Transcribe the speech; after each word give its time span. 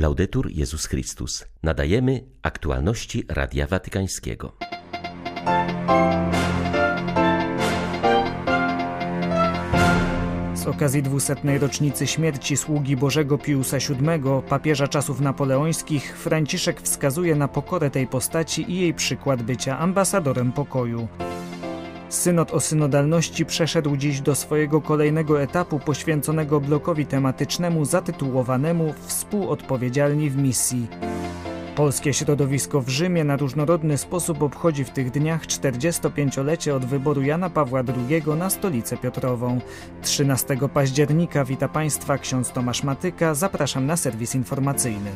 Laudetur 0.00 0.50
Jezus 0.50 0.86
Chrystus. 0.86 1.44
Nadajemy 1.62 2.24
aktualności 2.42 3.24
Radia 3.28 3.66
Watykańskiego. 3.66 4.56
Z 10.54 10.66
okazji 10.66 11.02
dwusetnej 11.02 11.58
rocznicy 11.58 12.06
śmierci 12.06 12.56
sługi 12.56 12.96
Bożego 12.96 13.38
Piusa 13.38 13.76
VII, 13.78 14.20
papieża 14.48 14.88
czasów 14.88 15.20
napoleońskich, 15.20 16.18
Franciszek 16.18 16.80
wskazuje 16.80 17.34
na 17.34 17.48
pokorę 17.48 17.90
tej 17.90 18.06
postaci 18.06 18.72
i 18.72 18.80
jej 18.80 18.94
przykład 18.94 19.42
bycia 19.42 19.78
ambasadorem 19.78 20.52
pokoju. 20.52 21.08
Synod 22.10 22.54
o 22.54 22.60
synodalności 22.60 23.46
przeszedł 23.46 23.96
dziś 23.96 24.20
do 24.20 24.34
swojego 24.34 24.80
kolejnego 24.80 25.42
etapu 25.42 25.78
poświęconego 25.78 26.60
blokowi 26.60 27.06
tematycznemu 27.06 27.84
zatytułowanemu 27.84 28.94
Współodpowiedzialni 29.06 30.30
w 30.30 30.36
misji. 30.36 30.88
Polskie 31.76 32.12
środowisko 32.14 32.80
w 32.80 32.88
Rzymie 32.88 33.24
na 33.24 33.36
różnorodny 33.36 33.98
sposób 33.98 34.42
obchodzi 34.42 34.84
w 34.84 34.90
tych 34.90 35.10
dniach 35.10 35.46
45-lecie 35.46 36.74
od 36.74 36.84
wyboru 36.84 37.22
Jana 37.22 37.50
Pawła 37.50 37.80
II 37.80 38.22
na 38.38 38.50
stolicę 38.50 38.96
Piotrową. 38.96 39.60
13 40.02 40.56
października 40.74 41.44
wita 41.44 41.68
Państwa 41.68 42.18
ksiądz 42.18 42.52
Tomasz 42.52 42.82
Matyka. 42.82 43.34
Zapraszam 43.34 43.86
na 43.86 43.96
serwis 43.96 44.34
informacyjny. 44.34 45.10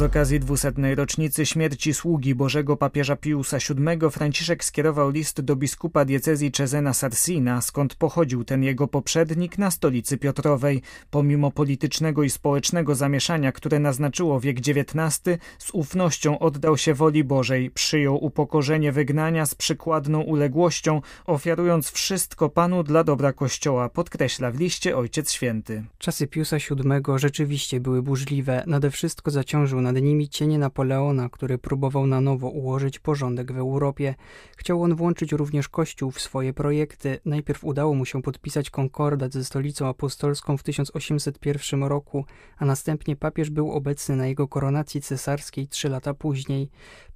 Z 0.00 0.02
okazji 0.02 0.40
dwusetnej 0.40 0.94
rocznicy 0.94 1.46
śmierci 1.46 1.94
sługi 1.94 2.34
Bożego 2.34 2.76
papieża 2.76 3.16
Piusa 3.16 3.58
VII 3.58 4.10
Franciszek 4.10 4.64
skierował 4.64 5.10
list 5.10 5.40
do 5.40 5.56
biskupa 5.56 6.04
diecezji 6.04 6.52
Cezena 6.52 6.94
Sarsina, 6.94 7.60
skąd 7.60 7.94
pochodził 7.94 8.44
ten 8.44 8.62
jego 8.62 8.88
poprzednik 8.88 9.58
na 9.58 9.70
stolicy 9.70 10.18
Piotrowej. 10.18 10.82
Pomimo 11.10 11.50
politycznego 11.50 12.22
i 12.22 12.30
społecznego 12.30 12.94
zamieszania, 12.94 13.52
które 13.52 13.78
naznaczyło 13.78 14.40
wiek 14.40 14.58
XIX, 14.58 15.38
z 15.58 15.70
ufnością 15.72 16.38
oddał 16.38 16.76
się 16.76 16.94
woli 16.94 17.24
Bożej, 17.24 17.70
przyjął 17.70 18.24
upokorzenie 18.24 18.92
wygnania 18.92 19.46
z 19.46 19.54
przykładną 19.54 20.20
uległością, 20.20 21.00
ofiarując 21.26 21.90
wszystko 21.90 22.48
Panu 22.48 22.82
dla 22.82 23.04
dobra 23.04 23.32
Kościoła, 23.32 23.88
podkreśla 23.88 24.50
w 24.50 24.60
liście 24.60 24.96
Ojciec 24.96 25.32
Święty. 25.32 25.84
Czasy 25.98 26.26
Piusa 26.26 26.56
VII 26.56 27.02
rzeczywiście 27.16 27.80
były 27.80 28.02
burzliwe, 28.02 28.64
nade 28.66 28.90
wszystko 28.90 29.30
zaciążył 29.30 29.80
nad 29.92 30.02
nimi 30.02 30.28
cienie 30.28 30.58
Napoleona, 30.58 31.28
który 31.28 31.58
próbował 31.58 32.06
na 32.06 32.20
nowo 32.20 32.48
ułożyć 32.48 32.98
porządek 32.98 33.52
w 33.52 33.58
Europie. 33.58 34.14
Chciał 34.56 34.82
on 34.82 34.94
włączyć 34.94 35.32
również 35.32 35.68
Kościół 35.68 36.10
w 36.10 36.20
swoje 36.20 36.52
projekty. 36.52 37.18
Najpierw 37.24 37.64
udało 37.64 37.94
mu 37.94 38.04
się 38.04 38.22
podpisać 38.22 38.70
konkordat 38.70 39.32
ze 39.32 39.44
stolicą 39.44 39.88
apostolską 39.88 40.56
w 40.56 40.62
1801 40.62 41.84
roku, 41.84 42.24
a 42.58 42.64
następnie 42.64 43.16
papież 43.16 43.50
był 43.50 43.72
obecny 43.72 44.16
na 44.16 44.26
jego 44.26 44.48
koronacji 44.48 45.00
cesarskiej 45.00 45.68
trzy 45.68 45.88
lata 45.88 46.14
później. 46.14 46.70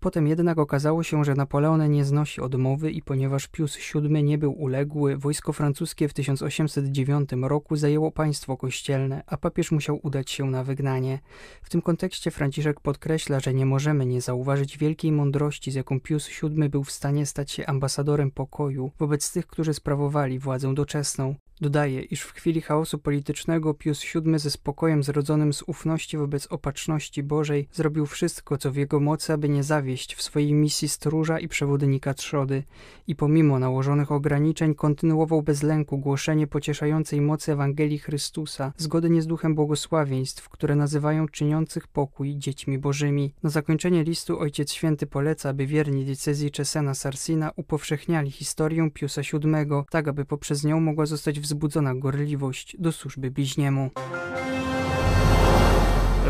Potem 0.05 0.27
jednak 0.27 0.59
okazało 0.59 1.03
się, 1.03 1.25
że 1.25 1.35
Napoleon 1.35 1.91
nie 1.91 2.05
znosi 2.05 2.41
odmowy 2.41 2.91
i 2.91 3.03
ponieważ 3.03 3.49
Pius 3.49 3.77
VII 3.77 4.25
nie 4.25 4.39
był 4.39 4.53
uległy, 4.53 5.17
wojsko 5.17 5.53
francuskie 5.53 6.09
w 6.09 6.15
1809 6.15 7.31
roku 7.43 7.77
zajęło 7.77 8.13
państwo 8.13 8.57
kościelne, 8.57 9.23
a 9.27 9.37
papież 9.37 9.73
musiał 9.73 10.01
udać 10.03 10.31
się 10.31 10.45
na 10.45 10.65
wygnanie. 10.65 11.19
W 11.63 11.71
tym 11.71 11.83
kontekście 11.83 12.31
Franciszek 12.31 12.81
podkreśla, 12.81 13.41
że 13.41 13.55
nie 13.55 13.67
możemy 13.67 14.07
nie 14.07 14.21
zauważyć 14.21 14.79
wielkiej 14.79 15.13
mądrości, 15.13 15.71
z 15.71 15.75
jaką 15.75 16.01
Pius 16.01 16.29
VII 16.29 16.69
był 16.69 16.85
w 16.85 16.93
stanie 16.93 17.27
stać 17.27 17.51
się 17.51 17.67
ambasadorem 17.67 18.31
pokoju 18.31 18.91
wobec 18.99 19.33
tych, 19.33 19.47
którzy 19.47 19.75
sprawowali 19.75 20.39
władzę 20.39 20.75
doczesną. 20.75 21.35
Dodaje, 21.61 22.03
iż 22.03 22.21
w 22.21 22.33
chwili 22.33 22.61
chaosu 22.61 22.99
politycznego 22.99 23.75
Pius 23.75 24.03
VII 24.03 24.39
ze 24.39 24.51
spokojem 24.51 25.03
zrodzonym 25.03 25.53
z 25.53 25.63
ufności 25.63 26.19
wobec 26.19 26.47
opatrzności 26.47 27.23
Bożej 27.23 27.69
zrobił 27.73 28.07
wszystko, 28.07 28.59
co 28.59 28.73
w 28.73 28.77
jego 28.77 29.01
mocy, 29.01 29.33
aby 29.33 29.49
nie 29.49 29.63
zawieść 29.63 29.94
w 29.97 30.23
swojej 30.23 30.53
misji 30.53 30.89
stróża 30.89 31.39
i 31.39 31.49
przewodnika 31.49 32.15
trzody 32.15 32.63
i 33.07 33.17
pomimo 33.17 33.59
nałożonych 33.59 34.13
ograniczeń 34.13 34.75
kontynuował 34.75 35.43
bez 35.43 35.63
lęku 35.63 35.99
głoszenie 35.99 36.47
pocieszającej 36.47 37.21
mocy 37.21 37.53
Ewangelii 37.53 37.99
Chrystusa 37.99 38.73
zgodnie 38.77 39.23
z 39.23 39.27
duchem 39.27 39.55
błogosławieństw, 39.55 40.49
które 40.49 40.77
nazywają 40.77 41.29
czyniących 41.29 41.89
pokój 41.89 42.37
dziećmi 42.37 42.79
bożymi. 42.79 43.35
Na 43.43 43.51
zakończenie 43.51 44.05
listu 44.05 44.39
Ojciec 44.39 44.73
Święty 44.73 45.07
poleca, 45.07 45.49
aby 45.49 45.67
wierni 45.67 46.05
diecezji 46.05 46.51
Czesena 46.51 46.95
Sarsina 46.95 47.51
upowszechniali 47.57 48.31
historię 48.31 48.91
Piusa 48.91 49.23
VII, 49.23 49.51
tak 49.91 50.09
aby 50.09 50.25
poprzez 50.25 50.65
nią 50.65 50.81
mogła 50.81 51.07
zostać 51.07 51.41
wzbudzona 51.41 51.95
gorliwość 51.95 52.77
do 52.79 52.93
służby 52.93 53.31
bliźniemu. 53.31 53.91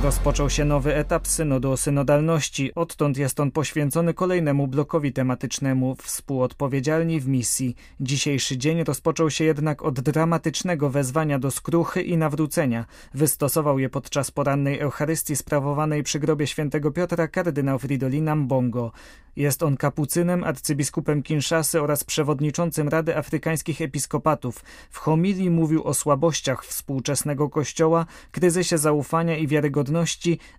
Rozpoczął 0.04 0.50
się 0.50 0.64
nowy 0.64 0.94
etap 0.94 1.26
synodu 1.26 1.76
synodalności. 1.76 2.74
Odtąd 2.74 3.18
jest 3.18 3.40
on 3.40 3.50
poświęcony 3.50 4.14
kolejnemu 4.14 4.66
blokowi 4.66 5.12
tematycznemu 5.12 5.96
współodpowiedzialni 6.02 7.20
w 7.20 7.28
misji. 7.28 7.76
Dzisiejszy 8.00 8.58
dzień 8.58 8.84
rozpoczął 8.84 9.30
się 9.30 9.44
jednak 9.44 9.82
od 9.82 10.00
dramatycznego 10.00 10.90
wezwania 10.90 11.38
do 11.38 11.50
skruchy 11.50 12.02
i 12.02 12.16
nawrócenia. 12.16 12.84
Wystosował 13.14 13.78
je 13.78 13.88
podczas 13.88 14.30
porannej 14.30 14.78
Eucharystii 14.78 15.36
sprawowanej 15.36 16.02
przy 16.02 16.20
grobie 16.20 16.46
świętego 16.46 16.90
Piotra 16.90 17.28
kardynał 17.28 17.78
Fridolin 17.78 18.28
Ambongo. 18.28 18.92
Jest 19.36 19.62
on 19.62 19.76
kapucynem, 19.76 20.44
arcybiskupem 20.44 21.22
Kinszasy 21.22 21.82
oraz 21.82 22.04
przewodniczącym 22.04 22.88
Rady 22.88 23.16
Afrykańskich 23.16 23.80
Episkopatów. 23.80 24.64
W 24.90 24.98
homilii 24.98 25.50
mówił 25.50 25.84
o 25.84 25.94
słabościach 25.94 26.64
współczesnego 26.64 27.50
kościoła, 27.50 28.06
kryzysie 28.30 28.78
zaufania 28.78 29.36
i 29.36 29.46
wiarygodności, 29.46 29.93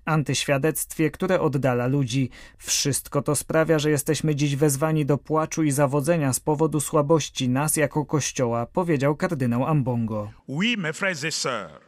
antyświadectwie, 0.05 1.11
które 1.11 1.41
oddala 1.41 1.87
ludzi. 1.87 2.29
Wszystko 2.57 3.21
to 3.21 3.35
sprawia, 3.35 3.79
że 3.79 3.89
jesteśmy 3.89 4.35
dziś 4.35 4.55
wezwani 4.55 5.05
do 5.05 5.17
płaczu 5.17 5.63
i 5.63 5.71
zawodzenia 5.71 6.33
z 6.33 6.39
powodu 6.39 6.79
słabości 6.79 7.49
nas 7.49 7.75
jako 7.75 8.05
kościoła, 8.05 8.65
powiedział 8.65 9.15
kardynał 9.15 9.65
Ambongo. 9.65 10.31
Oui, 10.47 10.77
mes 10.77 10.97
frères 10.97 11.25
et 11.25 11.33
sœurs, 11.33 11.79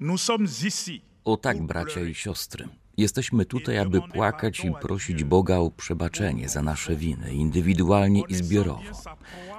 nous 0.00 0.22
sommes 0.22 0.62
ici. 0.64 1.02
O 1.24 1.36
tak, 1.36 1.62
bracia 1.62 2.00
i 2.00 2.14
siostry. 2.14 2.68
Jesteśmy 2.96 3.44
tutaj, 3.44 3.78
aby 3.78 4.00
płakać 4.02 4.64
i 4.64 4.72
prosić 4.80 5.24
Boga 5.24 5.56
o 5.56 5.70
przebaczenie 5.70 6.48
za 6.48 6.62
nasze 6.62 6.96
winy, 6.96 7.34
indywidualnie 7.34 8.22
i 8.28 8.34
zbiorowo. 8.34 8.82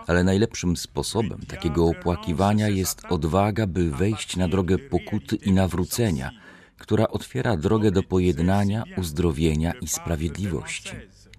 Ale 0.08 0.24
najlepszym 0.24 0.78
sposobem 0.78 1.40
takiego 1.47 1.85
opłakiwania 1.85 2.69
jest 2.69 3.06
odwaga, 3.09 3.68
by 3.68 3.91
wejść 3.91 4.35
na 4.35 4.47
drogę 4.47 4.78
pokuty 4.78 5.35
i 5.35 5.52
nawrócenia, 5.52 6.31
która 6.78 7.08
otwiera 7.08 7.58
drogę 7.58 7.91
do 7.91 8.03
pojednania, 8.03 8.84
uzdrowienia 8.97 9.74
i 9.81 9.88
sprawiedliwości. 9.88 10.90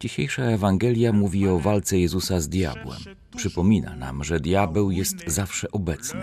Dzisiejsza 0.01 0.43
Ewangelia 0.43 1.13
mówi 1.13 1.49
o 1.49 1.59
walce 1.59 1.99
Jezusa 1.99 2.41
z 2.41 2.49
diabłem. 2.49 3.01
Przypomina 3.37 3.97
nam, 3.97 4.25
że 4.25 4.41
diabeł 4.41 4.91
jest 4.91 5.17
zawsze 5.27 5.71
obecny, 5.71 6.23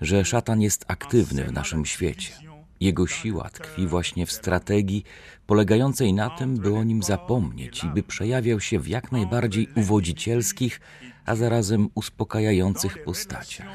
że 0.00 0.24
szatan 0.24 0.60
jest 0.62 0.84
aktywny 0.88 1.44
w 1.44 1.52
naszym 1.52 1.86
świecie. 1.86 2.32
Jego 2.80 3.06
siła 3.06 3.50
tkwi 3.50 3.86
właśnie 3.86 4.26
w 4.26 4.32
strategii 4.32 5.04
polegającej 5.46 6.12
na 6.12 6.30
tym, 6.30 6.56
by 6.56 6.74
o 6.74 6.84
nim 6.84 7.02
zapomnieć 7.02 7.84
i 7.84 7.86
by 7.86 8.02
przejawiał 8.02 8.60
się 8.60 8.78
w 8.78 8.88
jak 8.88 9.12
najbardziej 9.12 9.68
uwodzicielskich, 9.76 10.80
a 11.28 11.36
zarazem 11.36 11.88
uspokajających 11.94 13.04
postaciach. 13.04 13.66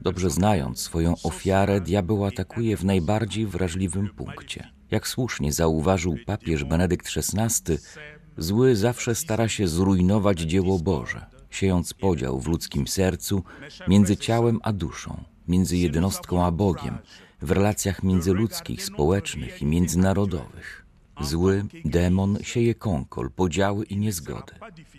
Dobrze 0.00 0.30
znając 0.30 0.80
swoją 0.80 1.14
ofiarę, 1.22 1.80
diabeł 1.80 2.24
atakuje 2.24 2.76
w 2.76 2.84
najbardziej 2.84 3.46
wrażliwym 3.46 4.08
punkcie. 4.08 4.70
Jak 4.90 5.08
słusznie 5.08 5.52
zauważył 5.52 6.16
papież 6.26 6.64
Benedykt 6.64 7.06
XVI, 7.16 7.78
zły 8.38 8.76
zawsze 8.76 9.14
stara 9.14 9.48
się 9.48 9.68
zrujnować 9.68 10.40
dzieło 10.40 10.78
Boże, 10.78 11.26
siejąc 11.50 11.94
podział 11.94 12.40
w 12.40 12.48
ludzkim 12.48 12.88
sercu 12.88 13.42
między 13.88 14.16
ciałem 14.16 14.60
a 14.62 14.72
duszą, 14.72 15.24
między 15.48 15.76
jednostką 15.76 16.44
a 16.44 16.50
Bogiem, 16.50 16.98
w 17.42 17.50
relacjach 17.50 18.02
międzyludzkich, 18.02 18.84
społecznych 18.84 19.62
i 19.62 19.66
międzynarodowych. 19.66 20.81
Zły 21.22 21.64
demon 21.84 22.38
sieje 22.42 22.74
kąkol, 22.74 23.30
podziały 23.30 23.84
i 23.84 23.96
niezgody. 23.96 24.52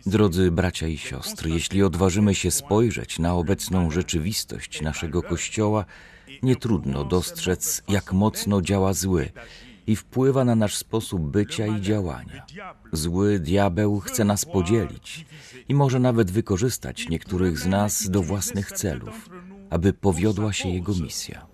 Drodzy 0.06 0.52
bracia 0.52 0.88
i 0.88 0.98
siostry, 0.98 1.50
jeśli 1.50 1.84
odważymy 1.84 2.36
się 2.36 2.52
spojrzeć 2.52 3.20
na 3.20 3.34
obecną 3.34 3.92
rzeczywistość 3.92 4.82
naszego 4.82 5.22
Kościoła, 5.22 5.86
nie 6.44 6.56
trudno 6.56 7.04
dostrzec, 7.04 7.84
jak 7.88 8.14
mocno 8.14 8.62
działa 8.62 8.94
zły 8.94 9.32
i 9.88 9.96
wpływa 9.96 10.46
na 10.46 10.56
nasz 10.56 10.76
sposób 10.76 11.22
bycia 11.22 11.68
i 11.68 11.82
działania. 11.82 12.46
Zły 12.92 13.40
diabeł 13.40 14.00
chce 14.00 14.26
nas 14.26 14.46
podzielić 14.46 15.26
i 15.70 15.76
może 15.76 16.00
nawet 16.00 16.32
wykorzystać 16.32 17.10
niektórych 17.10 17.60
z 17.60 17.66
nas 17.66 18.10
do 18.10 18.22
własnych 18.22 18.72
celów 18.72 19.30
aby 19.74 19.94
powiodła 19.94 20.54
się 20.54 20.70
jego 20.70 20.94
misja. 20.94 21.46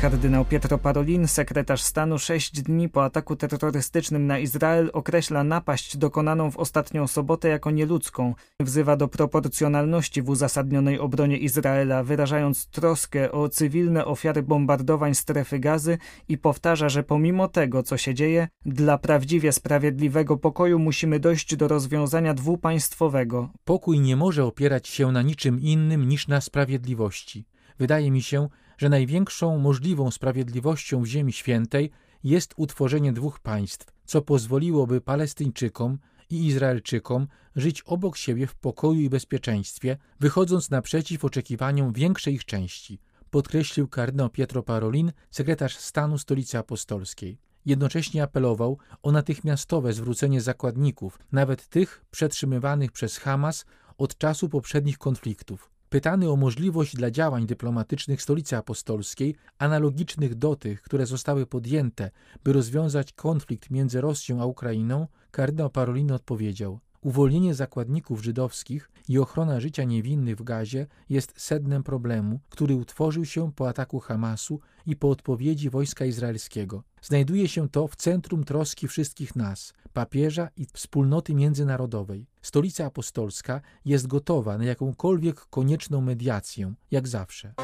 Kardynał 0.00 0.44
Pietro 0.44 0.78
Parolin, 0.78 1.28
sekretarz 1.28 1.82
stanu, 1.82 2.18
sześć 2.18 2.62
dni 2.62 2.88
po 2.88 3.04
ataku 3.04 3.36
terrorystycznym 3.36 4.26
na 4.26 4.38
Izrael 4.38 4.90
określa 4.92 5.44
napaść 5.44 5.96
dokonaną 5.96 6.50
w 6.50 6.56
ostatnią 6.56 7.06
sobotę 7.06 7.48
jako 7.48 7.70
nieludzką. 7.70 8.34
Wzywa 8.60 8.96
do 8.96 9.08
proporcjonalności 9.08 10.22
w 10.22 10.28
uzasadnionej 10.28 10.98
obronie 10.98 11.36
Izraela, 11.36 12.02
wyrażając 12.04 12.66
troskę 12.66 13.32
o 13.32 13.48
cywilne 13.48 14.04
ofiary 14.04 14.42
bombardowań 14.42 15.14
strefy 15.14 15.58
gazy 15.58 15.98
i 16.28 16.38
powtarza, 16.38 16.88
że 16.88 17.02
pomimo 17.02 17.48
tego, 17.48 17.82
co 17.82 17.96
się 17.96 18.14
dzieje, 18.14 18.48
dla 18.66 18.98
prawdziwie 18.98 19.52
sprawiedliwego 19.52 20.36
pokoju 20.36 20.78
musimy 20.78 21.20
dojść 21.20 21.56
do 21.56 21.68
rozwiązania 21.68 22.34
dwupaństwowego. 22.34 23.48
Pokój 23.64 24.00
nie 24.00 24.16
może 24.16 24.44
opierać 24.44 24.88
się 24.88 25.12
na 25.12 25.22
niczym 25.22 25.60
innym 25.60 26.08
niż 26.08 26.28
na 26.28 26.40
sprawiedliwości. 26.40 27.44
Wydaje 27.80 28.10
mi 28.10 28.22
się, 28.22 28.48
że 28.78 28.88
największą 28.88 29.58
możliwą 29.58 30.10
sprawiedliwością 30.10 31.02
w 31.02 31.06
Ziemi 31.06 31.32
Świętej 31.32 31.90
jest 32.24 32.54
utworzenie 32.56 33.12
dwóch 33.12 33.40
państw, 33.40 33.92
co 34.04 34.22
pozwoliłoby 34.22 35.00
Palestyńczykom 35.00 35.98
i 36.30 36.46
Izraelczykom 36.46 37.26
żyć 37.56 37.82
obok 37.82 38.16
siebie 38.16 38.46
w 38.46 38.54
pokoju 38.54 39.00
i 39.00 39.10
bezpieczeństwie, 39.10 39.96
wychodząc 40.20 40.70
naprzeciw 40.70 41.24
oczekiwaniom 41.24 41.92
większej 41.92 42.34
ich 42.34 42.44
części, 42.44 43.00
podkreślił 43.30 43.88
kardynał 43.88 44.30
Pietro 44.30 44.62
Parolin, 44.62 45.12
sekretarz 45.30 45.76
stanu 45.76 46.18
Stolicy 46.18 46.58
Apostolskiej. 46.58 47.38
Jednocześnie 47.66 48.22
apelował 48.22 48.78
o 49.02 49.12
natychmiastowe 49.12 49.92
zwrócenie 49.92 50.40
zakładników, 50.40 51.18
nawet 51.32 51.68
tych 51.68 52.04
przetrzymywanych 52.10 52.92
przez 52.92 53.18
Hamas 53.18 53.64
od 53.98 54.18
czasu 54.18 54.48
poprzednich 54.48 54.98
konfliktów. 54.98 55.79
Pytany 55.90 56.30
o 56.30 56.36
możliwość 56.36 56.96
dla 56.96 57.10
działań 57.10 57.46
dyplomatycznych 57.46 58.22
Stolicy 58.22 58.56
Apostolskiej, 58.56 59.34
analogicznych 59.58 60.34
do 60.34 60.56
tych, 60.56 60.82
które 60.82 61.06
zostały 61.06 61.46
podjęte, 61.46 62.10
by 62.44 62.52
rozwiązać 62.52 63.12
konflikt 63.12 63.70
między 63.70 64.00
Rosją 64.00 64.42
a 64.42 64.44
Ukrainą, 64.44 65.06
kardynał 65.30 65.70
Parolino 65.70 66.14
odpowiedział: 66.14 66.80
Uwolnienie 67.02 67.54
zakładników 67.54 68.22
żydowskich 68.22 68.90
i 69.08 69.18
ochrona 69.18 69.60
życia 69.60 69.84
niewinnych 69.84 70.36
w 70.36 70.42
Gazie 70.42 70.86
jest 71.08 71.40
sednem 71.40 71.82
problemu, 71.82 72.40
który 72.48 72.74
utworzył 72.74 73.24
się 73.24 73.52
po 73.52 73.68
ataku 73.68 74.00
Hamasu 74.00 74.60
i 74.86 74.96
po 74.96 75.10
odpowiedzi 75.10 75.70
wojska 75.70 76.04
izraelskiego. 76.04 76.82
Znajduje 77.02 77.48
się 77.48 77.68
to 77.68 77.88
w 77.88 77.96
centrum 77.96 78.44
troski 78.44 78.88
wszystkich 78.88 79.36
nas, 79.36 79.74
papieża 79.92 80.48
i 80.56 80.66
wspólnoty 80.72 81.34
międzynarodowej. 81.34 82.26
Stolica 82.42 82.86
Apostolska 82.86 83.60
jest 83.84 84.06
gotowa 84.06 84.58
na 84.58 84.64
jakąkolwiek 84.64 85.40
konieczną 85.40 86.00
mediację, 86.00 86.74
jak 86.90 87.08
zawsze. 87.08 87.54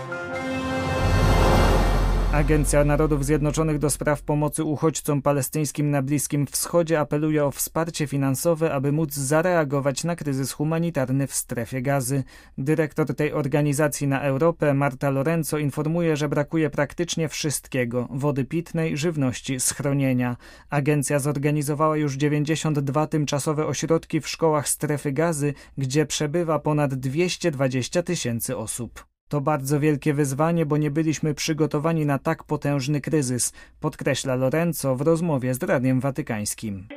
Agencja 2.37 2.85
Narodów 2.85 3.25
Zjednoczonych 3.25 3.79
do 3.79 3.91
spraw 3.91 4.23
pomocy 4.23 4.65
uchodźcom 4.65 5.23
palestyńskim 5.23 5.91
na 5.91 6.03
Bliskim 6.03 6.47
Wschodzie 6.47 7.01
apeluje 7.01 7.45
o 7.45 7.51
wsparcie 7.51 8.07
finansowe, 8.07 8.73
aby 8.73 8.93
móc 8.93 9.15
zareagować 9.15 10.05
na 10.05 10.17
kryzys 10.17 10.53
humanitarny 10.53 11.27
w 11.27 11.35
strefie 11.35 11.83
gazy. 11.83 12.25
Dyrektor 12.59 13.15
tej 13.15 13.33
organizacji 13.33 14.07
na 14.07 14.21
Europę, 14.21 14.75
Marta 14.75 15.11
Lorenzo, 15.11 15.59
informuje, 15.59 16.17
że 16.17 16.29
brakuje 16.29 16.71
praktycznie 16.71 17.29
wszystkiego 17.29 18.09
wody 18.11 18.45
pitnej, 18.45 18.97
żywności, 18.97 19.61
schronienia. 19.61 20.37
Agencja 20.71 21.19
zorganizowała 21.19 21.97
już 21.97 22.15
92 22.15 23.07
tymczasowe 23.07 23.67
ośrodki 23.67 24.21
w 24.21 24.29
szkołach 24.29 24.69
strefy 24.69 25.13
gazy, 25.13 25.55
gdzie 25.79 26.07
przebywa 26.07 26.59
ponad 26.59 26.95
220 26.95 28.03
tysięcy 28.03 28.57
osób. 28.57 29.16
To 29.29 29.41
bardzo 29.41 29.81
wielkie 29.81 30.15
wyzwanie, 30.15 30.67
bo 30.67 30.77
nie 30.77 30.91
byliśmy 30.91 31.35
przygotowani 31.35 32.07
na 32.07 32.19
tak 32.19 32.45
potężny 32.45 33.01
kryzys, 33.01 33.53
podkreśla 33.81 34.35
Lorenzo 34.35 34.97
w 34.97 35.01
rozmowie 35.01 35.55
z 35.55 35.63
Radiem 35.63 36.01
Watykańskim. 36.01 36.89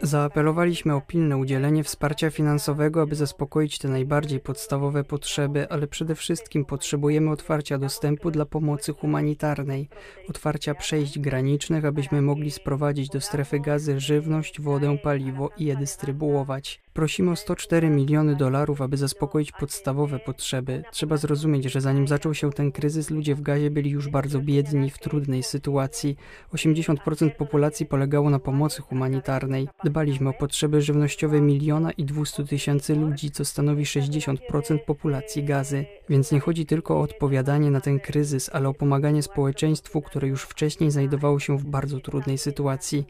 Zaapelowaliśmy 0.00 0.94
o 0.94 1.00
pilne 1.00 1.36
udzielenie 1.36 1.84
wsparcia 1.84 2.30
finansowego, 2.30 3.02
aby 3.02 3.14
zaspokoić 3.14 3.78
te 3.78 3.88
najbardziej 3.88 4.40
podstawowe 4.40 5.04
potrzeby, 5.04 5.66
ale 5.70 5.86
przede 5.86 6.14
wszystkim 6.14 6.64
potrzebujemy 6.64 7.30
otwarcia 7.30 7.78
dostępu 7.78 8.30
dla 8.30 8.46
pomocy 8.46 8.92
humanitarnej, 8.92 9.88
otwarcia 10.28 10.74
przejść 10.74 11.18
granicznych, 11.18 11.84
abyśmy 11.84 12.22
mogli 12.22 12.50
sprowadzić 12.50 13.08
do 13.08 13.20
strefy 13.20 13.60
gazy 13.60 14.00
żywność, 14.00 14.60
wodę, 14.60 14.98
paliwo 15.02 15.50
i 15.58 15.64
je 15.64 15.76
dystrybuować. 15.76 16.80
Prosimy 16.92 17.30
o 17.30 17.36
104 17.36 17.90
miliony 17.90 18.36
dolarów, 18.36 18.82
aby 18.82 18.96
zaspokoić 18.96 19.52
podstawowe 19.52 20.18
potrzeby. 20.18 20.82
Trzeba 20.90 21.16
zrozumieć, 21.16 21.64
że 21.64 21.80
zanim 21.80 22.08
zaczął 22.08 22.34
się 22.34 22.50
ten 22.50 22.72
kryzys, 22.72 23.10
ludzie 23.10 23.34
w 23.34 23.42
Gazie 23.42 23.70
byli 23.70 23.90
już 23.90 24.08
bardzo 24.08 24.40
biedni, 24.40 24.90
w 24.90 24.98
trudnej 24.98 25.42
sytuacji. 25.42 26.16
80% 26.52 27.30
populacji 27.30 27.67
polegało 27.86 28.30
na 28.30 28.38
pomocy 28.38 28.82
humanitarnej. 28.82 29.68
Dbaliśmy 29.84 30.28
o 30.28 30.32
potrzeby 30.32 30.82
żywnościowe 30.82 31.40
miliona 31.40 31.90
i 31.90 32.04
200 32.04 32.44
tysięcy 32.44 32.94
ludzi, 32.94 33.30
co 33.30 33.44
stanowi 33.44 33.84
60% 33.84 34.78
populacji 34.86 35.44
Gazy. 35.44 35.84
Więc 36.08 36.32
nie 36.32 36.40
chodzi 36.40 36.66
tylko 36.66 36.96
o 36.96 37.00
odpowiadanie 37.00 37.70
na 37.70 37.80
ten 37.80 38.00
kryzys, 38.00 38.50
ale 38.52 38.68
o 38.68 38.74
pomaganie 38.74 39.22
społeczeństwu, 39.22 40.02
które 40.02 40.28
już 40.28 40.42
wcześniej 40.42 40.90
znajdowało 40.90 41.40
się 41.40 41.58
w 41.58 41.64
bardzo 41.64 42.00
trudnej 42.00 42.38
sytuacji. 42.38 43.06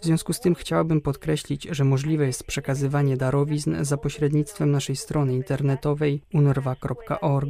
W 0.00 0.04
związku 0.04 0.32
z 0.32 0.40
tym 0.40 0.54
chciałabym 0.54 1.00
podkreślić, 1.00 1.68
że 1.70 1.84
możliwe 1.84 2.26
jest 2.26 2.44
przekazywanie 2.44 3.16
darowizn 3.16 3.84
za 3.84 3.96
pośrednictwem 3.96 4.70
naszej 4.70 4.96
strony 4.96 5.34
internetowej 5.34 6.22
unrwa.org. 6.34 7.48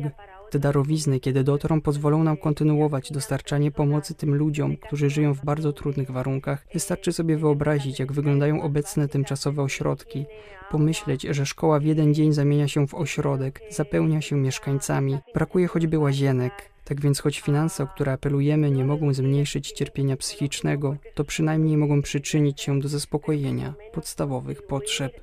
Te 0.50 0.58
darowizny, 0.58 1.20
kiedy 1.20 1.44
dotrą, 1.44 1.80
pozwolą 1.80 2.24
nam 2.24 2.36
kontynuować 2.36 3.12
dostarczanie 3.12 3.70
pomocy 3.70 4.14
tym 4.14 4.34
ludziom, 4.34 4.76
którzy 4.76 5.10
żyją 5.10 5.34
w 5.34 5.44
bardzo 5.44 5.72
trudnych 5.72 6.10
warunkach. 6.10 6.66
Wystarczy 6.72 7.12
sobie 7.12 7.36
wyobrazić, 7.36 7.98
jak 7.98 8.12
wyglądają 8.12 8.62
obecne 8.62 9.08
tymczasowe 9.08 9.62
ośrodki. 9.62 10.26
Pomyśleć, 10.70 11.22
że 11.22 11.46
szkoła 11.46 11.78
w 11.78 11.84
jeden 11.84 12.14
dzień 12.14 12.32
zamienia 12.32 12.68
się 12.68 12.86
w 12.86 12.94
ośrodek, 12.94 13.60
zapełnia 13.70 14.20
się 14.20 14.36
mieszkańcami, 14.36 15.18
brakuje 15.34 15.66
choćby 15.66 15.98
łazienek, 15.98 16.52
tak 16.84 17.00
więc 17.00 17.20
choć 17.20 17.40
finanse, 17.40 17.82
o 17.82 17.86
które 17.86 18.12
apelujemy, 18.12 18.70
nie 18.70 18.84
mogą 18.84 19.14
zmniejszyć 19.14 19.72
cierpienia 19.72 20.16
psychicznego, 20.16 20.96
to 21.14 21.24
przynajmniej 21.24 21.76
mogą 21.76 22.02
przyczynić 22.02 22.60
się 22.60 22.80
do 22.80 22.88
zaspokojenia 22.88 23.74
podstawowych 23.92 24.62
potrzeb. 24.62 25.20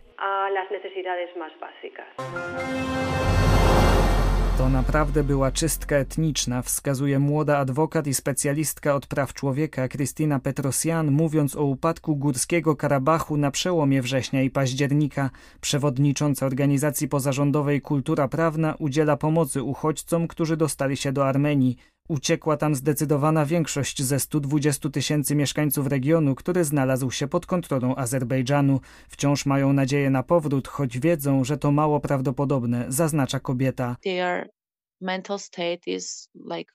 To 4.57 4.69
naprawdę 4.69 5.23
była 5.23 5.51
czystka 5.51 5.95
etniczna, 5.95 6.61
wskazuje 6.61 7.19
młoda 7.19 7.57
adwokat 7.57 8.07
i 8.07 8.13
specjalistka 8.13 8.95
od 8.95 9.07
praw 9.07 9.33
człowieka 9.33 9.87
Krystyna 9.87 10.39
Petrosian, 10.39 11.11
mówiąc 11.11 11.55
o 11.55 11.63
upadku 11.63 12.15
Górskiego 12.15 12.75
Karabachu 12.75 13.37
na 13.37 13.51
przełomie 13.51 14.01
września 14.01 14.41
i 14.41 14.49
października. 14.49 15.29
Przewodnicząca 15.61 16.45
organizacji 16.45 17.07
pozarządowej 17.07 17.81
Kultura 17.81 18.27
Prawna 18.27 18.75
udziela 18.79 19.17
pomocy 19.17 19.63
uchodźcom, 19.63 20.27
którzy 20.27 20.57
dostali 20.57 20.97
się 20.97 21.11
do 21.11 21.27
Armenii. 21.27 21.77
Uciekła 22.09 22.57
tam 22.57 22.75
zdecydowana 22.75 23.45
większość 23.45 24.01
ze 24.01 24.19
120 24.19 24.89
tysięcy 24.89 25.35
mieszkańców 25.35 25.87
regionu, 25.87 26.35
który 26.35 26.63
znalazł 26.63 27.11
się 27.11 27.27
pod 27.27 27.45
kontrolą 27.45 27.95
Azerbejdżanu. 27.95 28.79
Wciąż 29.09 29.45
mają 29.45 29.73
nadzieję 29.73 30.09
na 30.09 30.23
powrót, 30.23 30.67
choć 30.67 30.99
wiedzą, 30.99 31.43
że 31.43 31.57
to 31.57 31.71
mało 31.71 31.99
prawdopodobne, 31.99 32.85
zaznacza 32.89 33.39
kobieta. 33.39 33.97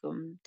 Um, 0.03 0.39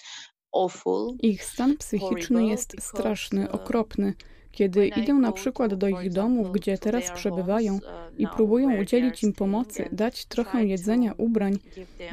ich 1.22 1.44
stan 1.44 1.78
psychiczny 1.78 2.48
jest 2.48 2.76
straszny, 2.80 3.52
okropny. 3.52 4.14
Kiedy 4.51 4.88
idę 4.88 5.13
na 5.13 5.31
przykład 5.31 5.74
do 5.74 5.88
ich 5.88 6.12
domów, 6.12 6.51
gdzie 6.51 6.77
teraz 6.77 7.12
przebywają 7.12 7.79
i 8.17 8.27
próbują 8.27 8.81
udzielić 8.81 9.24
im 9.24 9.34
pomocy, 9.34 9.89
dać 9.91 10.25
trochę 10.25 10.65
jedzenia, 10.65 11.13
ubrań, 11.17 11.58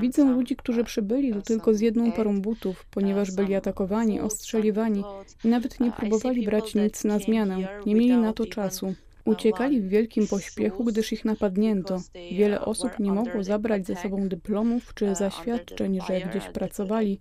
widzę 0.00 0.24
ludzi, 0.24 0.56
którzy 0.56 0.84
przybyli 0.84 1.32
tu 1.32 1.42
tylko 1.42 1.74
z 1.74 1.80
jedną 1.80 2.12
parą 2.12 2.40
butów, 2.40 2.84
ponieważ 2.90 3.30
byli 3.32 3.54
atakowani, 3.54 4.20
ostrzeliwani 4.20 5.02
i 5.44 5.48
nawet 5.48 5.80
nie 5.80 5.92
próbowali 5.92 6.44
brać 6.44 6.74
nic 6.74 7.04
na 7.04 7.18
zmianę, 7.18 7.68
nie 7.86 7.94
mieli 7.94 8.16
na 8.16 8.32
to 8.32 8.46
czasu. 8.46 8.94
Uciekali 9.28 9.80
w 9.80 9.88
wielkim 9.88 10.26
pośpiechu, 10.26 10.84
gdyż 10.84 11.12
ich 11.12 11.24
napadnięto. 11.24 12.02
Wiele 12.32 12.60
osób 12.60 12.90
nie 12.98 13.12
mogło 13.12 13.44
zabrać 13.44 13.86
ze 13.86 13.96
sobą 13.96 14.28
dyplomów 14.28 14.94
czy 14.94 15.14
zaświadczeń, 15.14 15.98
że 16.08 16.20
gdzieś 16.20 16.44
pracowali. 16.44 17.20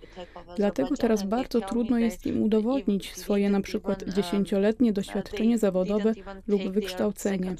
Dlatego 0.58 0.98
teraz 0.98 1.24
bardzo 1.24 1.62
trudno 1.62 2.00
jest 2.00 2.26
im 2.26 2.44
udowodnić 2.44 3.16
swoje 3.16 3.50
na 3.50 3.62
przykład 3.62 4.04
dziesięcioletnie 4.16 4.94
doświadczenie 4.94 5.58
zawodowe 5.58 6.14
lub 6.48 6.62
wykształcenie. 6.70 7.56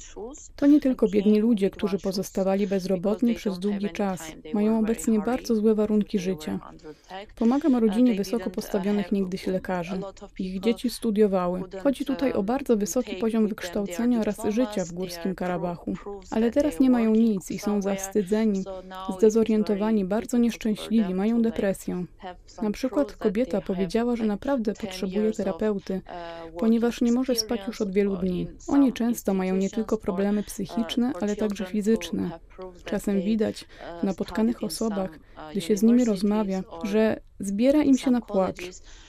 To 0.56 0.66
nie 0.66 0.80
tylko 0.80 1.08
biedni 1.08 1.40
ludzie, 1.40 1.70
którzy 1.70 1.98
pozostawali 1.98 2.66
bezrobotni 2.66 3.34
przez 3.34 3.58
długi 3.58 3.90
czas. 3.90 4.32
Mają 4.54 4.78
obecnie 4.78 5.18
bardzo 5.18 5.54
złe 5.54 5.74
warunki 5.74 6.18
życia. 6.18 6.60
Pomagam 7.36 7.76
rodzinie 7.76 8.14
wysoko 8.14 8.50
postawionych 8.50 9.12
niegdyś 9.12 9.46
lekarzy. 9.46 10.00
Ich 10.38 10.60
dzieci 10.60 10.90
studiowały. 10.90 11.62
Chodzi 11.82 12.04
tutaj 12.04 12.32
o 12.32 12.42
bardzo 12.42 12.76
wysoki 12.76 13.16
poziom 13.16 13.48
wykształcenia 13.48 14.20
oraz 14.20 14.37
życia 14.48 14.84
w 14.84 14.92
Górskim 14.92 15.34
Karabachu. 15.34 15.94
Ale 16.30 16.50
teraz 16.50 16.80
nie 16.80 16.90
mają 16.90 17.14
nic 17.14 17.50
i 17.50 17.58
są 17.58 17.82
zawstydzeni, 17.82 18.64
zdezorientowani, 19.18 20.04
bardzo 20.04 20.38
nieszczęśliwi, 20.38 21.14
mają 21.14 21.42
depresję. 21.42 22.04
Na 22.62 22.70
przykład 22.70 23.16
kobieta 23.16 23.60
powiedziała, 23.60 24.16
że 24.16 24.24
naprawdę 24.24 24.74
potrzebuje 24.74 25.32
terapeuty, 25.32 26.00
ponieważ 26.58 27.00
nie 27.00 27.12
może 27.12 27.34
spać 27.34 27.60
już 27.66 27.80
od 27.80 27.92
wielu 27.92 28.16
dni. 28.16 28.48
Oni 28.68 28.92
często 28.92 29.34
mają 29.34 29.56
nie 29.56 29.70
tylko 29.70 29.96
problemy 29.96 30.42
psychiczne, 30.42 31.12
ale 31.20 31.36
także 31.36 31.64
fizyczne. 31.64 32.30
Czasem 32.84 33.20
widać 33.20 33.66
w 34.00 34.04
napotkanych 34.04 34.62
osobach, 34.62 35.18
gdy 35.50 35.60
się 35.60 35.76
z 35.76 35.82
nimi 35.82 36.04
rozmawia, 36.04 36.62
że 36.82 37.20
zbiera 37.40 37.82
im 37.82 37.98
się 37.98 38.10
na 38.10 38.20
płacz. 38.20 38.60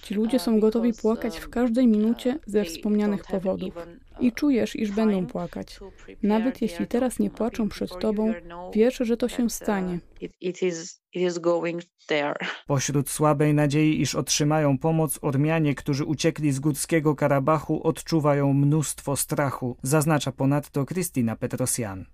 Ci 0.04 0.14
ludzie 0.14 0.40
są 0.40 0.60
gotowi 0.60 0.94
płakać 0.94 1.40
w 1.40 1.50
każdej 1.50 1.88
minucie 1.88 2.40
ze 2.46 2.64
wspomnianych 2.64 3.24
powodów. 3.24 3.74
I 4.20 4.32
czujesz, 4.32 4.76
iż 4.76 4.92
będą 4.92 5.28
płakać. 5.28 5.80
Nawet 6.24 6.62
jeśli 6.62 6.88
teraz 6.88 7.20
nie 7.20 7.30
płaczą 7.30 7.70
przed 7.70 8.00
tobą, 8.00 8.34
wiesz, 8.74 8.98
że 8.98 9.18
to 9.18 9.28
się 9.28 9.50
stanie. 9.50 10.00
Pośród 12.68 13.10
słabej 13.10 13.54
nadziei, 13.54 14.02
iż 14.02 14.16
otrzymają 14.16 14.78
pomoc, 14.78 15.20
Ormianie, 15.22 15.76
którzy 15.76 16.06
uciekli 16.06 16.52
z 16.52 16.60
gódzkiego 16.60 17.16
Karabachu, 17.16 17.84
odczuwają 17.84 18.54
mnóstwo 18.54 19.16
strachu, 19.16 19.78
zaznacza 19.84 20.32
ponadto 20.32 20.86
Kristina 20.86 21.36
Petrosjan. 21.36 22.06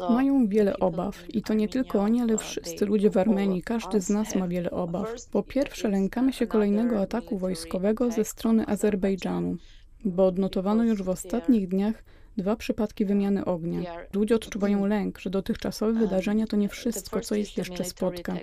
Uh, 0.00 0.10
Mają 0.10 0.48
wiele 0.48 0.78
obaw 0.78 1.28
i 1.28 1.42
to 1.42 1.54
nie 1.54 1.68
tylko 1.68 2.00
oni, 2.00 2.20
ale 2.20 2.38
wszyscy 2.38 2.86
ludzie 2.86 3.10
w 3.10 3.16
Armenii, 3.16 3.62
każdy 3.62 4.00
z 4.00 4.10
nas 4.10 4.34
ma 4.34 4.48
wiele 4.48 4.70
obaw. 4.70 5.14
Po 5.32 5.42
pierwsze, 5.42 5.88
lękamy 5.88 6.32
się 6.32 6.46
kolejnego 6.46 7.00
ataku 7.00 7.38
wojskowego 7.38 8.10
ze 8.10 8.24
strony 8.24 8.66
Azerbejdżanu, 8.66 9.56
bo 10.04 10.26
odnotowano 10.26 10.84
już 10.84 11.02
w 11.02 11.08
ostatnich 11.08 11.68
dniach 11.68 12.04
dwa 12.36 12.56
przypadki 12.56 13.04
wymiany 13.04 13.44
ognia. 13.44 13.96
Ludzie 14.12 14.34
odczuwają 14.34 14.86
lęk, 14.86 15.18
że 15.18 15.30
dotychczasowe 15.30 15.92
wydarzenia 15.92 16.46
to 16.46 16.56
nie 16.56 16.68
wszystko, 16.68 17.20
co 17.20 17.34
ich 17.34 17.56
jeszcze 17.56 17.84
spotka. 17.84 18.36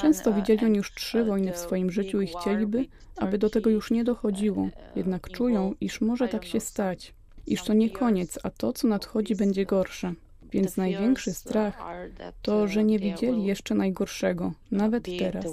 Często 0.00 0.32
widzieli 0.32 0.66
oni 0.66 0.76
już 0.76 0.94
trzy 0.94 1.24
wojny 1.24 1.52
w 1.52 1.58
swoim 1.58 1.90
życiu 1.90 2.20
i 2.20 2.26
chcieliby, 2.26 2.86
aby 3.16 3.38
do 3.38 3.50
tego 3.50 3.70
już 3.70 3.90
nie 3.90 4.04
dochodziło, 4.04 4.68
jednak 4.96 5.30
czują, 5.30 5.74
iż 5.80 6.00
może 6.00 6.28
tak 6.28 6.44
się 6.44 6.60
stać 6.60 7.17
iż 7.52 7.62
to 7.62 7.74
nie 7.74 7.90
koniec, 7.90 8.38
a 8.42 8.50
to, 8.50 8.72
co 8.72 8.88
nadchodzi, 8.88 9.36
będzie 9.36 9.66
gorsze. 9.66 10.14
Więc 10.52 10.76
największy 10.76 11.34
strach 11.34 11.78
to, 12.42 12.68
że 12.68 12.84
nie 12.84 12.98
widzieli 12.98 13.44
jeszcze 13.44 13.74
najgorszego, 13.74 14.52
nawet 14.70 15.04
teraz. 15.18 15.44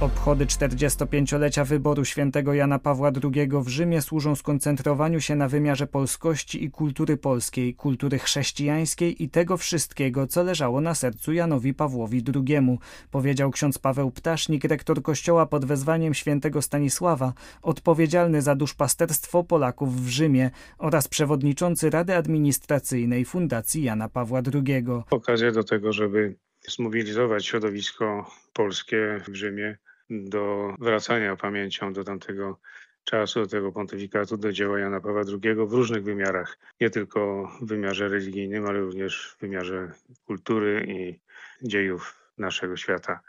Obchody 0.00 0.46
45-lecia 0.46 1.64
wyboru 1.64 2.04
świętego 2.04 2.54
Jana 2.54 2.78
Pawła 2.78 3.10
II 3.24 3.48
w 3.52 3.68
Rzymie 3.68 4.02
służą 4.02 4.36
skoncentrowaniu 4.36 5.20
się 5.20 5.36
na 5.36 5.48
wymiarze 5.48 5.86
polskości 5.86 6.64
i 6.64 6.70
kultury 6.70 7.16
polskiej, 7.16 7.74
kultury 7.74 8.18
chrześcijańskiej 8.18 9.22
i 9.22 9.28
tego 9.28 9.56
wszystkiego, 9.56 10.26
co 10.26 10.42
leżało 10.42 10.80
na 10.80 10.94
sercu 10.94 11.32
Janowi 11.32 11.74
Pawłowi 11.74 12.24
II, 12.34 12.78
powiedział 13.10 13.50
ksiądz 13.50 13.78
Paweł 13.78 14.10
Ptasznik, 14.10 14.64
rektor 14.64 15.02
kościoła 15.02 15.46
pod 15.46 15.64
wezwaniem 15.64 16.14
świętego 16.14 16.62
Stanisława, 16.62 17.32
odpowiedzialny 17.62 18.42
za 18.42 18.54
duszpasterstwo 18.54 19.44
Polaków 19.44 20.02
w 20.02 20.08
Rzymie 20.08 20.50
oraz 20.78 21.08
przewodniczący 21.08 21.90
Rady 21.90 22.16
Administracyjnej 22.16 23.24
Fundacji 23.24 23.82
Jana 23.82 24.08
Pawła 24.08 24.42
II. 24.54 24.84
Okazja 25.10 25.52
do 25.52 25.64
tego, 25.64 25.92
żeby 25.92 26.36
zmobilizować 26.68 27.46
środowisko 27.46 28.30
polskie 28.52 29.20
w 29.28 29.34
Rzymie 29.34 29.78
do 30.10 30.74
wracania 30.78 31.36
pamięcią 31.36 31.92
do 31.92 32.04
tamtego 32.04 32.58
czasu, 33.04 33.40
do 33.40 33.46
tego 33.46 33.72
pontyfikatu, 33.72 34.36
do 34.36 34.52
dzieła 34.52 34.78
Jana 34.78 35.00
Pawła 35.00 35.22
II 35.28 35.54
w 35.54 35.72
różnych 35.72 36.02
wymiarach. 36.02 36.58
Nie 36.80 36.90
tylko 36.90 37.50
w 37.62 37.66
wymiarze 37.66 38.08
religijnym, 38.08 38.66
ale 38.66 38.80
również 38.80 39.34
w 39.36 39.40
wymiarze 39.40 39.92
kultury 40.24 40.86
i 40.88 41.20
dziejów 41.68 42.30
naszego 42.38 42.76
świata. 42.76 43.20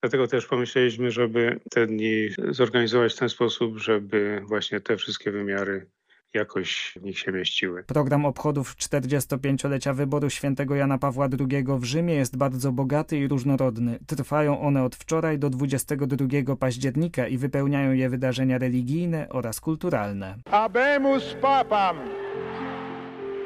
Dlatego 0.00 0.26
też 0.26 0.46
pomyśleliśmy, 0.46 1.10
żeby 1.10 1.60
te 1.70 1.86
dni 1.86 2.28
zorganizować 2.48 3.14
w 3.14 3.18
ten 3.18 3.28
sposób, 3.28 3.78
żeby 3.78 4.42
właśnie 4.44 4.80
te 4.80 4.96
wszystkie 4.96 5.30
wymiary 5.30 5.86
jakoś 6.34 6.92
w 6.96 7.02
nich 7.02 7.18
się 7.18 7.32
mieściły. 7.32 7.84
Program 7.84 8.24
obchodów 8.24 8.76
45-lecia 8.76 9.94
wyboru 9.94 10.30
świętego 10.30 10.74
Jana 10.74 10.98
Pawła 10.98 11.28
II 11.40 11.64
w 11.78 11.84
Rzymie 11.84 12.14
jest 12.14 12.36
bardzo 12.36 12.72
bogaty 12.72 13.18
i 13.18 13.28
różnorodny. 13.28 13.98
Trwają 14.06 14.60
one 14.60 14.84
od 14.84 14.96
wczoraj 14.96 15.38
do 15.38 15.50
22 15.50 16.56
października 16.56 17.26
i 17.28 17.38
wypełniają 17.38 17.92
je 17.92 18.08
wydarzenia 18.08 18.58
religijne 18.58 19.28
oraz 19.28 19.60
kulturalne. 19.60 20.34
Abemus 20.50 21.36
papam! 21.40 21.96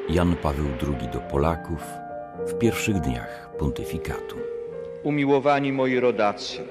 Jan 0.09 0.35
Paweł 0.35 0.65
II 0.81 1.09
do 1.13 1.19
Polaków 1.19 1.81
w 2.47 2.57
pierwszych 2.57 2.99
dniach 2.99 3.49
pontyfikatu. 3.59 4.35
Umiłowani 5.03 5.73
moi 5.73 5.99
rodacy, 5.99 6.67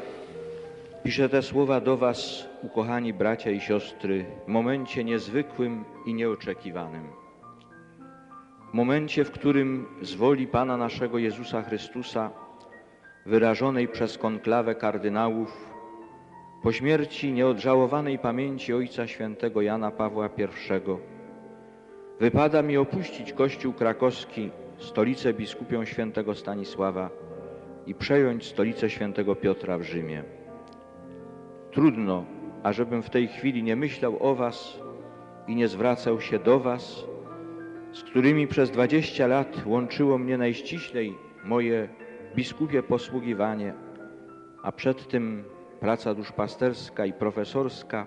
Piszę 1.05 1.29
te 1.29 1.43
słowa 1.43 1.81
do 1.81 1.97
Was, 1.97 2.49
ukochani 2.63 3.13
bracia 3.13 3.51
i 3.51 3.61
siostry, 3.61 4.25
w 4.45 4.49
momencie 4.49 5.05
niezwykłym 5.05 5.85
i 6.07 6.15
nieoczekiwanym. 6.15 7.09
W 8.71 8.75
momencie, 8.75 9.25
w 9.25 9.31
którym 9.31 9.87
z 10.03 10.15
woli 10.15 10.47
Pana 10.47 10.77
naszego 10.77 11.19
Jezusa 11.19 11.63
Chrystusa, 11.63 12.31
wyrażonej 13.27 13.89
przez 13.89 14.19
konklawę 14.19 14.75
kardynałów, 14.75 15.71
po 16.63 16.73
śmierci 16.73 17.33
nieodżałowanej 17.33 18.19
pamięci 18.19 18.75
Ojca 18.75 19.07
Świętego 19.07 19.63
Jana 19.63 19.91
Pawła 19.91 20.27
I, 20.27 20.49
wypada 22.21 22.63
mi 22.63 22.77
opuścić 22.77 23.33
Kościół 23.33 23.73
krakowski, 23.73 24.51
stolicę 24.79 25.35
biskupią 25.35 25.85
świętego 25.85 26.35
Stanisława 26.35 27.11
i 27.87 27.95
przejąć 27.95 28.47
stolicę 28.47 28.91
świętego 28.91 29.37
Piotra 29.37 29.79
w 29.79 29.83
Rzymie. 29.83 30.44
Trudno, 31.75 32.25
ażebym 32.63 33.03
w 33.03 33.11
tej 33.11 33.29
chwili 33.29 33.63
nie 33.63 33.77
myślał 33.77 34.17
o 34.21 34.35
Was 34.35 34.81
i 35.49 35.55
nie 35.55 35.69
zwracał 35.69 36.21
się 36.21 36.39
do 36.39 36.61
Was, 36.61 37.05
z 37.93 38.03
którymi 38.03 38.47
przez 38.47 38.71
dwadzieścia 38.71 39.27
lat 39.27 39.67
łączyło 39.67 40.19
mnie 40.19 40.39
najściślej 40.39 41.15
moje 41.45 41.89
biskupie 42.37 42.83
posługiwanie, 42.83 43.75
a 44.63 44.73
przed 44.73 45.09
tym 45.09 45.45
praca 45.81 46.15
duszpasterska 46.15 47.07
i 47.07 47.13
profesorska, 47.13 48.07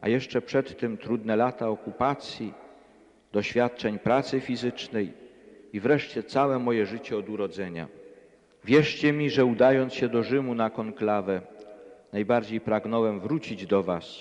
a 0.00 0.08
jeszcze 0.08 0.42
przed 0.42 0.78
tym 0.78 0.98
trudne 0.98 1.36
lata 1.36 1.68
okupacji, 1.68 2.54
doświadczeń 3.32 3.98
pracy 3.98 4.40
fizycznej 4.40 5.12
i 5.72 5.80
wreszcie 5.80 6.22
całe 6.22 6.58
moje 6.58 6.86
życie 6.86 7.16
od 7.16 7.28
urodzenia. 7.28 7.88
Wierzcie 8.64 9.12
mi, 9.12 9.30
że 9.30 9.44
udając 9.44 9.94
się 9.94 10.08
do 10.08 10.22
Rzymu 10.22 10.54
na 10.54 10.70
konklawę, 10.70 11.40
najbardziej 12.12 12.60
pragnąłem 12.60 13.20
wrócić 13.20 13.66
do 13.66 13.82
Was, 13.82 14.18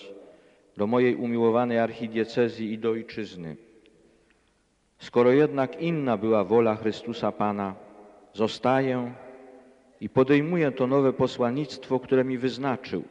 do 0.77 0.87
mojej 0.87 1.15
umiłowanej 1.15 1.79
archidiecezji 1.79 2.73
i 2.73 2.77
do 2.77 2.89
ojczyzny. 2.89 3.55
Skoro 4.99 5.31
jednak 5.31 5.81
inna 5.81 6.17
była 6.17 6.43
wola 6.43 6.75
Chrystusa 6.75 7.31
Pana, 7.31 7.75
zostaję 8.33 9.13
i 10.01 10.09
podejmuję 10.09 10.71
to 10.71 10.87
nowe 10.87 11.13
posłannictwo, 11.13 11.99
które 11.99 12.23
mi 12.23 12.37
wyznaczył. 12.37 13.03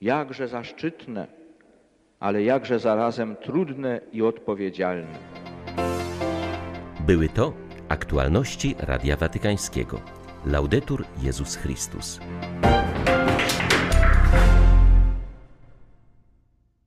Jakże 0.00 0.48
zaszczytne, 0.48 1.26
ale 2.20 2.42
jakże 2.42 2.78
zarazem 2.78 3.36
trudne 3.36 4.00
i 4.12 4.22
odpowiedzialne. 4.22 5.18
Były 7.06 7.28
to 7.28 7.52
aktualności 7.88 8.74
Radia 8.78 9.16
Watykańskiego. 9.16 10.00
Laudetur 10.46 11.04
Jezus 11.22 11.56
Chrystus. 11.56 12.20